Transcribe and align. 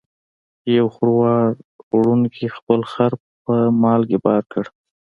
یو 0.77 0.87
خروار 0.95 1.45
وړونکي 1.97 2.45
خپل 2.57 2.81
خر 2.91 3.11
په 3.43 3.53
مالګې 3.81 4.19
بار 4.25 4.43
کړ. 4.51 4.65